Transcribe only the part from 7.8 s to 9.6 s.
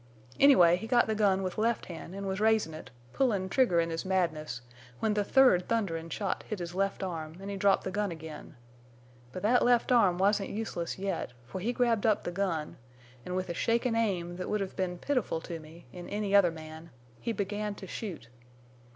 the gun again. But